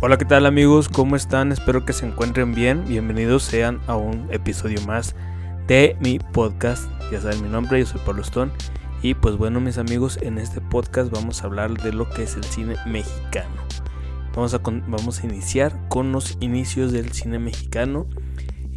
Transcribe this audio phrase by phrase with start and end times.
[0.00, 0.88] Hola, ¿qué tal amigos?
[0.88, 1.50] ¿Cómo están?
[1.50, 2.84] Espero que se encuentren bien.
[2.86, 5.16] Bienvenidos sean a un episodio más
[5.66, 6.88] de mi podcast.
[7.10, 8.52] Ya saben mi nombre, yo soy Pablo Stone.
[9.02, 12.36] Y pues bueno, mis amigos, en este podcast vamos a hablar de lo que es
[12.36, 13.56] el cine mexicano.
[14.36, 18.06] Vamos a, vamos a iniciar con los inicios del cine mexicano.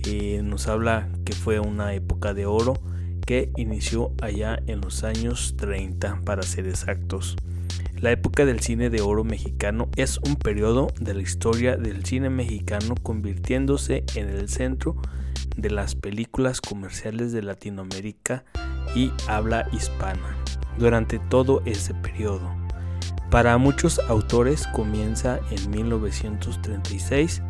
[0.07, 2.81] Eh, nos habla que fue una época de oro
[3.27, 7.35] que inició allá en los años 30, para ser exactos.
[8.01, 12.31] La época del cine de oro mexicano es un periodo de la historia del cine
[12.31, 14.95] mexicano convirtiéndose en el centro
[15.55, 18.43] de las películas comerciales de Latinoamérica
[18.95, 20.35] y habla hispana
[20.79, 22.49] durante todo ese periodo.
[23.29, 27.43] Para muchos autores comienza en 1936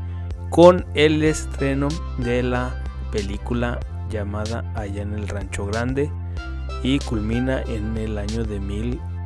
[0.49, 2.83] con el estreno de la
[3.13, 6.11] película llamada Allá en el Rancho Grande
[6.83, 8.59] y culmina en el año de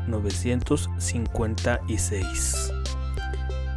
[0.08, 2.74] 1956.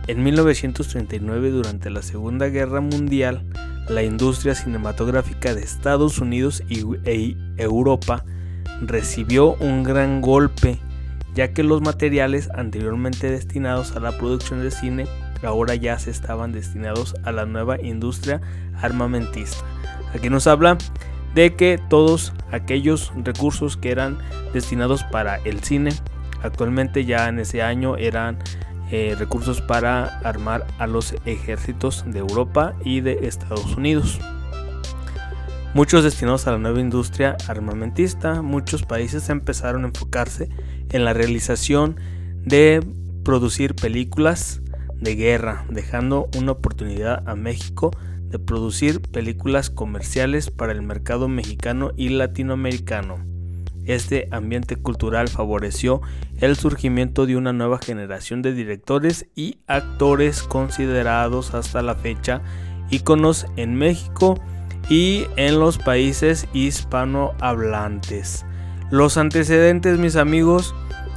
[0.06, 3.44] En 1939, durante la Segunda Guerra Mundial,
[3.89, 8.25] la industria cinematográfica de Estados Unidos y e Europa
[8.80, 10.78] recibió un gran golpe,
[11.34, 15.06] ya que los materiales anteriormente destinados a la producción de cine
[15.42, 18.41] ahora ya se estaban destinados a la nueva industria
[18.80, 19.64] armamentista.
[20.14, 20.78] Aquí nos habla
[21.34, 24.19] de que todos aquellos recursos que eran
[24.52, 25.91] destinados para el cine,
[26.42, 28.39] actualmente ya en ese año eran
[28.91, 34.19] eh, recursos para armar a los ejércitos de Europa y de Estados Unidos.
[35.75, 40.48] Muchos destinados a la nueva industria armamentista, muchos países empezaron a enfocarse
[40.91, 41.97] en la realización
[42.42, 42.83] de
[43.25, 44.62] producir películas
[44.95, 47.91] de guerra, dejando una oportunidad a México
[48.23, 53.38] de producir películas comerciales para el mercado mexicano y latinoamericano.
[53.89, 56.03] Este ambiente cultural favoreció
[56.41, 62.42] el surgimiento de una nueva generación de directores y actores considerados hasta la fecha
[62.91, 64.39] íconos en México
[64.91, 68.45] y en los países hispanohablantes.
[68.90, 70.74] Los antecedentes, mis amigos,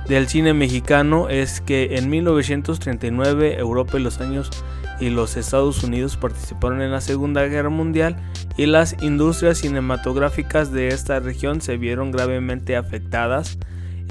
[0.08, 4.50] del cine mexicano es que en 1939 Europa y los años
[5.02, 8.16] y los Estados Unidos participaron en la Segunda Guerra Mundial
[8.56, 13.58] y las industrias cinematográficas de esta región se vieron gravemente afectadas.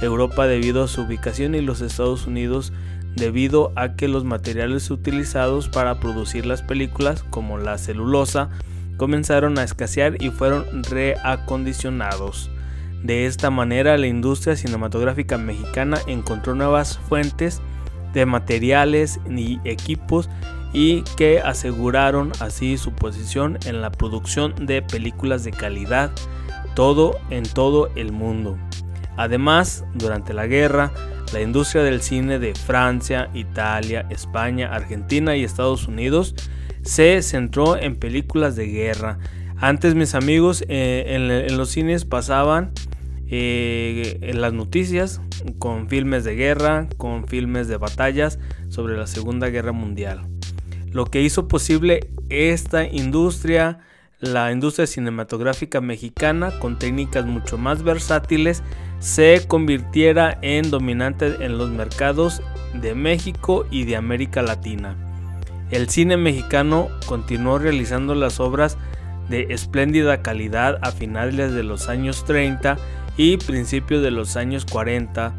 [0.02, 2.72] Europa debido a su ubicación y los Estados Unidos
[3.14, 8.50] debido a que los materiales utilizados para producir las películas como la celulosa
[8.96, 12.50] comenzaron a escasear y fueron reacondicionados.
[13.02, 17.62] De esta manera, la industria cinematográfica mexicana encontró nuevas fuentes
[18.12, 20.28] de materiales y equipos
[20.72, 26.12] y que aseguraron así su posición en la producción de películas de calidad
[26.74, 28.58] todo en todo el mundo.
[29.16, 30.92] Además, durante la guerra,
[31.32, 36.34] la industria del cine de Francia, Italia, España, Argentina y Estados Unidos
[36.82, 39.18] se centró en películas de guerra.
[39.58, 42.72] Antes mis amigos eh, en los cines pasaban
[43.28, 45.20] eh, en las noticias
[45.58, 48.38] con filmes de guerra, con filmes de batallas
[48.68, 50.26] sobre la Segunda Guerra Mundial.
[50.92, 53.78] Lo que hizo posible esta industria,
[54.18, 58.62] la industria cinematográfica mexicana, con técnicas mucho más versátiles,
[58.98, 62.42] se convirtiera en dominante en los mercados
[62.74, 64.96] de México y de América Latina.
[65.70, 68.76] El cine mexicano continuó realizando las obras
[69.28, 72.76] de espléndida calidad a finales de los años 30
[73.16, 75.32] y principios de los años 40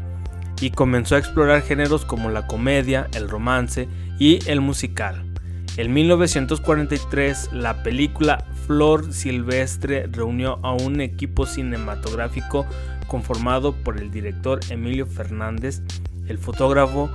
[0.62, 3.88] y comenzó a explorar géneros como la comedia, el romance
[4.18, 5.31] y el musical.
[5.78, 12.66] En 1943 la película Flor Silvestre reunió a un equipo cinematográfico
[13.06, 15.80] conformado por el director Emilio Fernández,
[16.28, 17.10] el fotógrafo,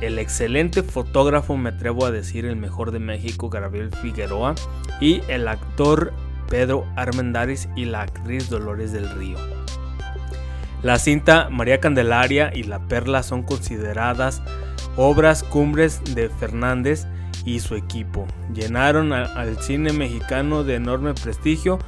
[0.00, 4.54] el excelente fotógrafo, me atrevo a decir el mejor de México, Gabriel Figueroa,
[4.98, 6.14] y el actor
[6.48, 9.36] Pedro Armendáriz y la actriz Dolores del Río.
[10.82, 14.42] La cinta María Candelaria y La Perla son consideradas
[14.96, 17.06] obras cumbres de Fernández
[17.44, 18.26] y su equipo.
[18.54, 21.78] Llenaron al cine mexicano de enorme prestigio,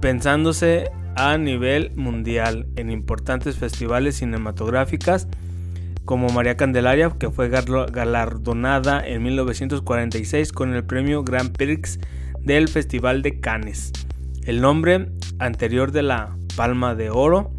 [0.00, 5.28] pensándose a nivel mundial en importantes festivales cinematográficas
[6.04, 11.98] como María Candelaria, que fue galardonada en 1946 con el premio Grand Prix
[12.40, 13.92] del Festival de Cannes.
[14.44, 15.08] El nombre
[15.40, 17.50] anterior de la Palma de Oro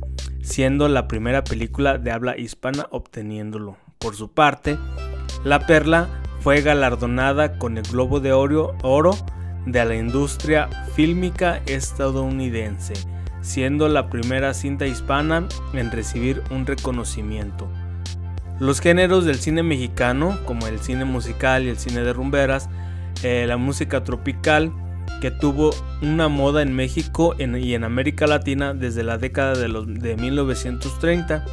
[0.47, 3.77] siendo la primera película de habla hispana obteniéndolo.
[3.99, 4.77] Por su parte,
[5.43, 6.07] La Perla
[6.39, 9.15] fue galardonada con el Globo de Oro
[9.65, 12.93] de la industria fílmica estadounidense,
[13.41, 17.67] siendo la primera cinta hispana en recibir un reconocimiento.
[18.59, 22.69] Los géneros del cine mexicano, como el cine musical y el cine de rumberas,
[23.23, 24.71] eh, la música tropical,
[25.21, 29.87] que tuvo una moda en México y en América Latina desde la década de, los,
[29.87, 31.45] de 1930.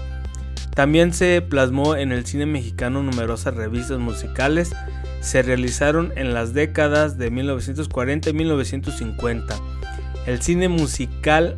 [0.75, 4.75] También se plasmó en el cine mexicano numerosas revistas musicales,
[5.21, 9.55] se realizaron en las décadas de 1940 y 1950.
[10.27, 11.57] El cine musical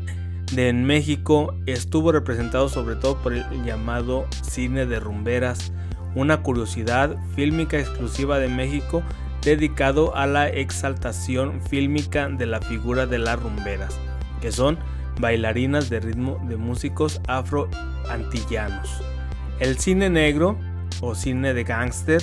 [0.53, 5.73] de en México estuvo representado sobre todo por el llamado cine de rumberas,
[6.15, 9.03] una curiosidad fílmica exclusiva de México
[9.43, 13.97] dedicado a la exaltación fílmica de la figura de las rumberas,
[14.41, 14.79] que son
[15.21, 19.03] bailarinas de ritmo de músicos afro-antillanos.
[19.61, 20.59] El cine negro
[21.01, 22.23] o cine de gángster,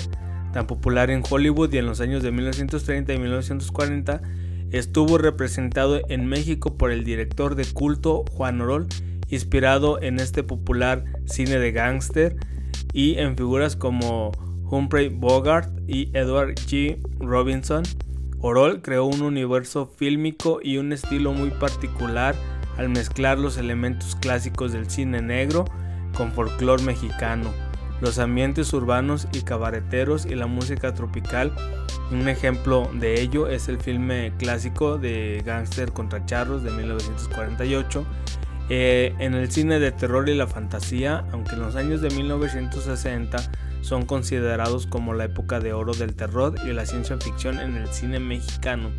[0.52, 4.22] tan popular en Hollywood y en los años de 1930 y 1940,
[4.70, 8.86] estuvo representado en México por el director de culto Juan Orol,
[9.28, 12.36] inspirado en este popular cine de gángster
[12.92, 14.32] y en figuras como
[14.70, 16.98] Humphrey Bogart y Edward G.
[17.18, 17.82] Robinson.
[18.40, 22.34] Orol creó un universo fílmico y un estilo muy particular
[22.76, 25.64] al mezclar los elementos clásicos del cine negro
[26.16, 27.52] con folclore mexicano,
[28.00, 31.52] los ambientes urbanos y cabareteros y la música tropical.
[32.10, 38.04] Un ejemplo de ello es el filme clásico de Gangster contra Charros de 1948.
[38.70, 43.50] Eh, en el cine de terror y la fantasía, aunque en los años de 1960
[43.82, 47.88] son considerados como la época de oro del terror y la ciencia ficción en el
[47.88, 48.90] cine mexicano.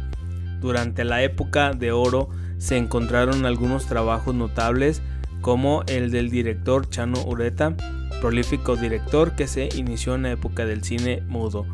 [0.61, 5.01] Durante la época de oro se encontraron algunos trabajos notables
[5.41, 7.75] como el del director Chano Ureta,
[8.21, 11.65] prolífico director que se inició en la época del cine mudo,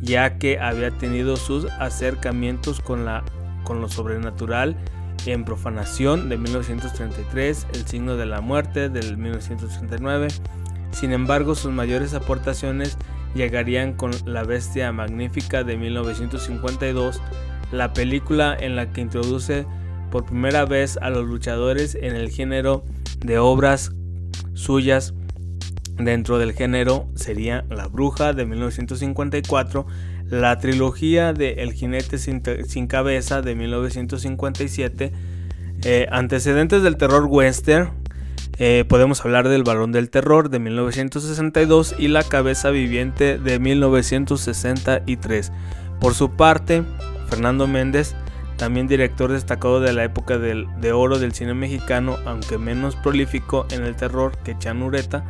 [0.00, 3.24] ya que había tenido sus acercamientos con, la,
[3.64, 4.76] con lo sobrenatural
[5.24, 10.28] en Profanación de 1933, El signo de la muerte del 1939,
[10.92, 12.96] sin embargo, sus mayores aportaciones
[13.34, 17.20] llegarían con La Bestia Magnífica de 1952,
[17.72, 19.66] la película en la que introduce
[20.10, 22.84] por primera vez a los luchadores en el género
[23.20, 23.92] de obras
[24.54, 25.14] suyas.
[25.96, 29.86] Dentro del género sería La Bruja de 1954,
[30.28, 35.12] la trilogía de El jinete sin, cabeza de 1957,
[35.84, 37.92] eh, antecedentes del terror western
[38.58, 45.52] eh, podemos hablar del Balón del Terror de 1962 y La Cabeza Viviente de 1963.
[46.00, 46.82] Por su parte,
[47.28, 48.14] Fernando Méndez,
[48.56, 53.84] también director destacado de la época de oro del cine mexicano, aunque menos prolífico en
[53.84, 55.24] el terror que Chan Ureta,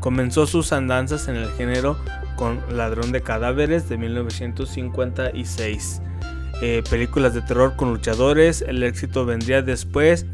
[0.00, 1.96] comenzó sus andanzas en el género
[2.36, 6.02] con Ladrón de Cadáveres de 1956.
[6.60, 10.26] Eh, películas de terror con luchadores, el éxito vendría después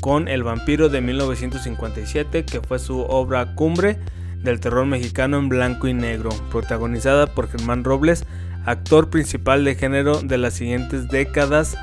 [0.00, 3.98] con El vampiro de 1957, que fue su obra cumbre
[4.42, 8.24] del terror mexicano en blanco y negro, protagonizada por Germán Robles,
[8.64, 11.76] actor principal de género de las siguientes décadas,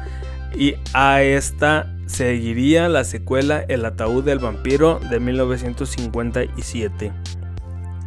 [0.57, 7.11] y a esta seguiría la secuela El ataúd del vampiro de 1957.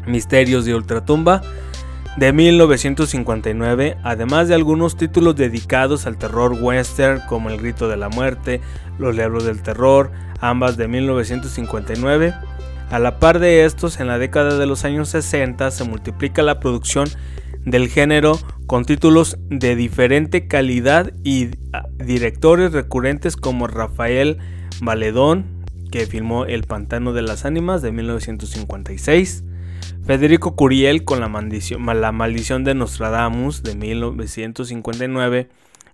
[0.07, 1.43] Misterios de Ultratumba
[2.17, 8.11] de 1959, además de algunos títulos dedicados al terror western como El Grito de la
[8.11, 8.61] Muerte,
[8.99, 10.11] Los Diablos del Terror,
[10.41, 12.35] ambas de 1959.
[12.91, 16.61] A la par de estos, en la década de los años 60 se multiplica la
[16.61, 17.09] producción
[17.65, 24.39] del género con títulos de diferente calidad y ah, directores recurrentes como Rafael
[24.81, 29.45] Valedón, que filmó El Pantano de las Ánimas de 1956,
[30.05, 35.49] Federico Curiel con la maldición, de Nostradamus de 1959,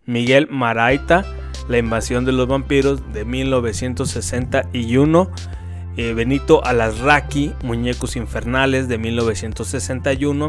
[0.06, 1.24] Miguel Maraita,
[1.68, 5.30] La invasión de los vampiros de 1961,
[5.96, 10.46] eh, Benito Alasraqui, Muñecos infernales de 1961,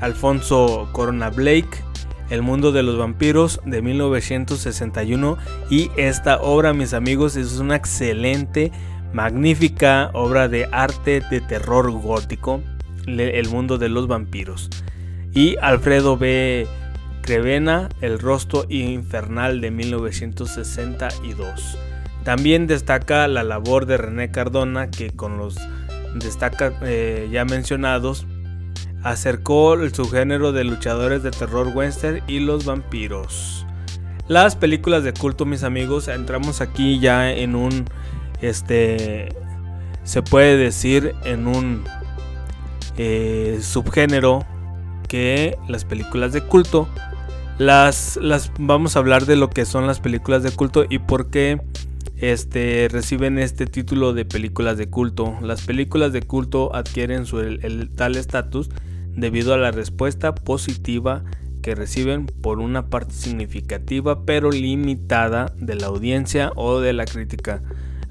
[0.00, 1.84] Alfonso Corona Blake,
[2.30, 5.36] El mundo de los vampiros de 1961
[5.68, 8.72] y esta obra, mis amigos, es una excelente,
[9.12, 12.62] magnífica obra de arte de terror gótico
[13.06, 14.70] el mundo de los vampiros.
[15.32, 16.66] Y Alfredo B.
[17.22, 21.78] Crevena, El rostro infernal de 1962.
[22.24, 25.56] También destaca la labor de René Cardona, que con los
[26.14, 28.26] destaca eh, ya mencionados,
[29.02, 33.66] acercó el subgénero de luchadores de terror western y los vampiros.
[34.28, 37.84] Las películas de culto, mis amigos, entramos aquí ya en un,
[38.40, 39.34] este,
[40.04, 41.84] se puede decir en un
[42.96, 44.44] eh, subgénero
[45.08, 46.88] que las películas de culto.
[47.58, 51.28] Las, las vamos a hablar de lo que son las películas de culto y por
[51.28, 51.60] qué
[52.20, 55.36] este, reciben este título de películas de culto.
[55.42, 58.70] Las películas de culto adquieren su, el, tal estatus
[59.20, 61.24] debido a la respuesta positiva
[61.62, 67.62] que reciben por una parte significativa pero limitada de la audiencia o de la crítica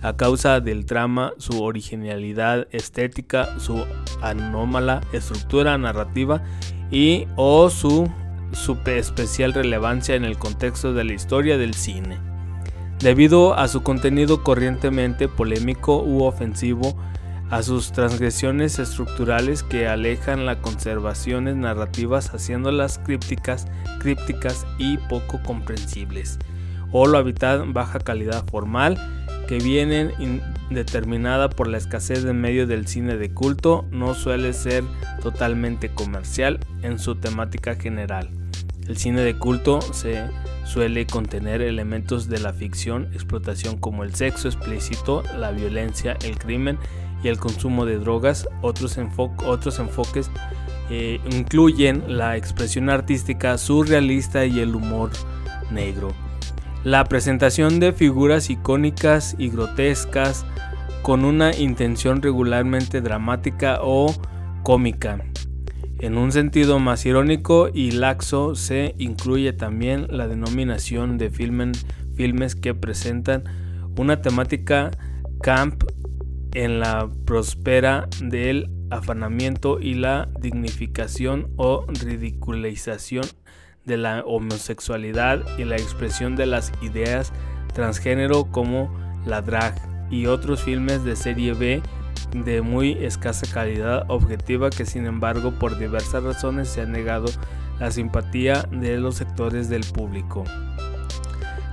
[0.02, 3.84] a causa del trama, su originalidad estética, su
[4.22, 6.42] anómala estructura narrativa
[6.90, 8.10] y o su,
[8.52, 12.18] su especial relevancia en el contexto de la historia del cine.
[13.00, 16.98] Debido a su contenido corrientemente polémico u ofensivo,
[17.50, 23.68] a sus transgresiones estructurales que alejan las conservaciones narrativas haciéndolas crípticas,
[24.78, 26.40] y poco comprensibles,
[26.92, 28.98] o lo habitan baja calidad formal
[29.48, 30.12] que vienen
[30.70, 34.84] determinada por la escasez de medio del cine de culto, no suele ser
[35.22, 38.30] totalmente comercial en su temática general.
[38.88, 40.24] El cine de culto se
[40.66, 46.78] suele contener elementos de la ficción, explotación como el sexo explícito, la violencia, el crimen
[47.24, 48.48] y el consumo de drogas.
[48.62, 48.98] Otros,
[49.46, 50.30] otros enfoques
[50.90, 55.12] eh, incluyen la expresión artística surrealista y el humor
[55.72, 56.10] negro.
[56.84, 60.46] La presentación de figuras icónicas y grotescas
[61.02, 64.14] con una intención regularmente dramática o
[64.64, 65.24] cómica.
[66.00, 72.74] En un sentido más irónico y laxo se incluye también la denominación de filmes que
[72.74, 73.44] presentan
[73.98, 74.92] una temática
[75.42, 75.84] camp
[76.54, 83.26] en la próspera del afanamiento y la dignificación o ridiculización
[83.86, 87.32] de la homosexualidad y la expresión de las ideas
[87.74, 88.90] transgénero como
[89.26, 89.76] la drag
[90.10, 91.82] y otros filmes de serie B
[92.32, 97.28] de muy escasa calidad objetiva que sin embargo por diversas razones se ha negado
[97.80, 100.44] la simpatía de los sectores del público.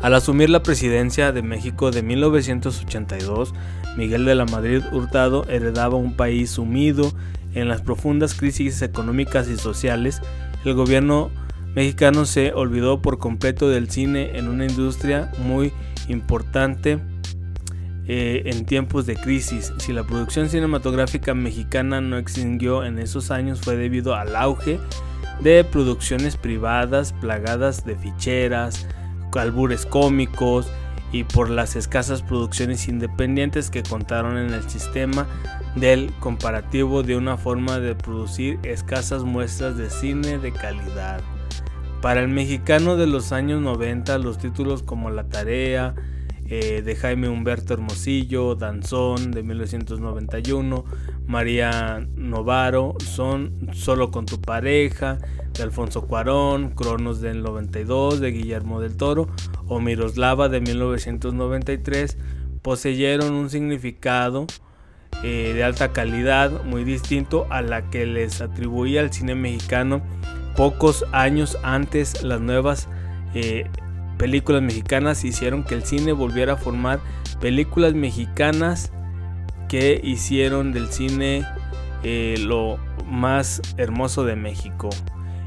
[0.03, 3.55] Al asumir la presidencia de México de 1982,
[3.97, 7.13] Miguel de la Madrid Hurtado heredaba un país sumido
[7.55, 10.21] en las profundas crisis económicas y sociales.
[10.65, 11.31] El gobierno
[11.75, 15.73] mexicano se olvidó por completo del cine en una industria muy
[16.09, 16.99] importante
[18.07, 19.73] eh, en tiempos de crisis.
[19.79, 24.79] Si la producción cinematográfica mexicana no extinguió en esos años fue debido al auge
[25.41, 28.87] de producciones privadas plagadas de ficheras,
[29.39, 30.71] albures cómicos
[31.13, 35.27] y por las escasas producciones independientes que contaron en el sistema
[35.77, 41.21] del comparativo de una forma de producir escasas muestras de cine de calidad.
[42.03, 45.95] Para el mexicano de los años 90, los títulos como La Tarea,
[46.49, 50.85] eh, de Jaime Humberto Hermosillo, Danzón de 1991,
[51.27, 55.19] María Novaro, Son Solo con tu pareja,
[55.55, 59.29] de Alfonso Cuarón, Cronos del 92, de Guillermo del Toro,
[59.67, 62.17] o Miroslava de 1993,
[62.63, 64.47] poseyeron un significado
[65.23, 70.03] eh, de alta calidad muy distinto a la que les atribuía el cine mexicano
[70.57, 72.89] pocos años antes las nuevas
[73.35, 73.69] eh,
[74.19, 77.01] películas mexicanas hicieron que el cine volviera a formar
[77.41, 78.93] películas mexicanas
[79.69, 81.45] que hicieron del cine
[82.03, 84.91] eh, lo más hermoso de México.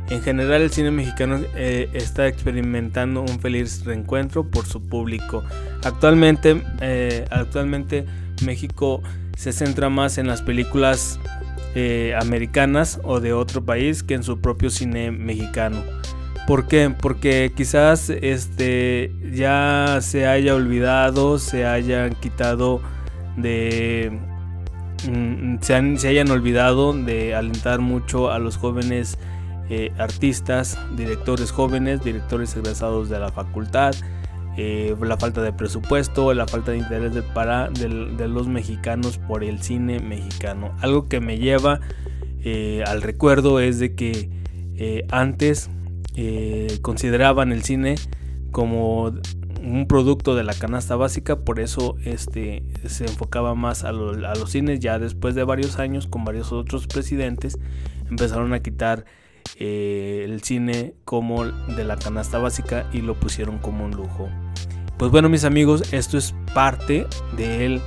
[0.09, 5.43] En general el cine mexicano eh, está experimentando un feliz reencuentro por su público.
[5.83, 6.63] Actualmente,
[7.29, 8.05] actualmente
[8.43, 9.03] México
[9.37, 11.19] se centra más en las películas
[11.75, 15.83] eh, americanas o de otro país que en su propio cine mexicano.
[16.49, 16.89] ¿Por qué?
[16.89, 22.81] Porque quizás este ya se haya olvidado, se hayan quitado
[23.37, 24.11] de
[25.07, 29.19] mm, se, se, hayan olvidado de alentar mucho a los jóvenes
[29.69, 33.93] eh, artistas, directores jóvenes, directores egresados de la facultad,
[34.57, 39.43] eh, la falta de presupuesto, la falta de interés de, para, de, los mexicanos por
[39.43, 40.71] el cine mexicano.
[40.81, 41.79] Algo que me lleva
[42.43, 44.31] eh, al recuerdo es de que
[46.21, 47.95] eh, consideraban el cine
[48.51, 49.13] como
[49.63, 54.51] un producto de la canasta básica, por eso este, se enfocaba más a, a, los
[54.51, 54.81] cines.
[54.81, 57.57] Ya después de varios años, con varios otros presidentes,
[58.09, 59.05] empezaron a quitar
[59.59, 64.27] eh, el cine como de la canasta básica y lo pusieron como un lujo.
[64.97, 67.07] Pues bueno mis amigos, esto es parte
[67.37, 67.81] del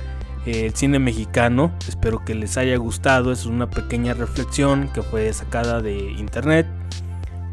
[0.47, 1.71] eh, cine mexicano.
[1.87, 3.31] Espero que les haya gustado.
[3.31, 6.65] Es una pequeña reflexión que fue sacada de internet.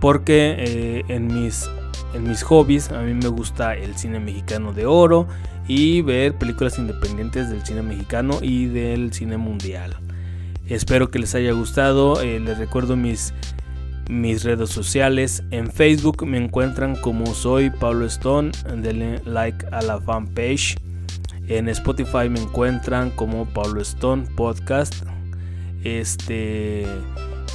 [0.01, 1.69] Porque eh, en, mis,
[2.15, 5.27] en mis hobbies a mí me gusta el cine mexicano de oro
[5.69, 9.97] y ver películas independientes del cine mexicano y del cine mundial.
[10.67, 12.23] Espero que les haya gustado.
[12.23, 13.35] les recuerdo mis
[14.11, 15.43] mis redes sociales.
[15.51, 18.51] En Facebook me encuentran como soy Pablo Stone.
[18.77, 20.77] Denle like a la fanpage.
[21.49, 24.95] En Spotify me encuentran como Pablo Stone Podcast.
[25.85, 26.87] Este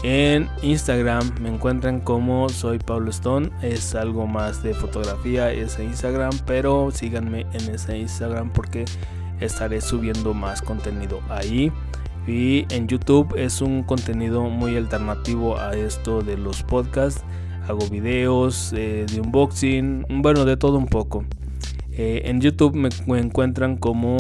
[0.06, 3.50] en Instagram me encuentran como soy Pablo Stone.
[3.64, 8.86] Es algo más de fotografía ese Instagram, pero síganme en ese Instagram porque
[9.40, 11.72] estaré subiendo más contenido ahí.
[12.28, 17.24] Y en YouTube es un contenido muy alternativo a esto de los podcasts.
[17.68, 21.26] Hago videos eh, de unboxing, bueno, de todo un poco.
[21.92, 24.18] Eh, en YouTube me, me encuentran como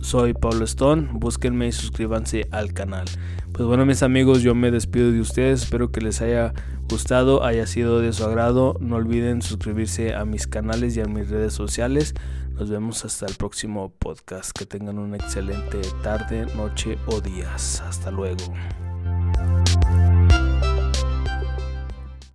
[0.00, 1.08] soy Pablo Stone.
[1.12, 3.06] Búsquenme y suscríbanse al canal.
[3.52, 5.62] Pues bueno, mis amigos, yo me despido de ustedes.
[5.62, 6.52] Espero que les haya
[6.88, 8.76] gustado, haya sido de su agrado.
[8.80, 12.14] No olviden suscribirse a mis canales y a mis redes sociales.
[12.54, 14.52] Nos vemos hasta el próximo podcast.
[14.56, 17.82] Que tengan una excelente tarde, noche o días.
[17.86, 18.52] Hasta luego.